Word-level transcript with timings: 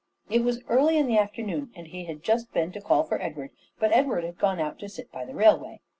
It 0.31 0.41
was 0.43 0.63
early 0.67 0.97
in 0.97 1.05
the 1.05 1.19
afternoon, 1.19 1.71
and 1.75 1.85
he 1.85 2.05
had 2.05 2.23
just 2.23 2.51
been 2.51 2.71
to 2.71 2.81
call 2.81 3.03
for 3.03 3.21
Edward, 3.21 3.51
but 3.77 3.93
Edward 3.93 4.23
had 4.23 4.39
gone 4.39 4.59
out 4.59 4.79
to 4.79 4.89
sit 4.89 5.11
by 5.11 5.25
the 5.25 5.35
railway. 5.35 5.79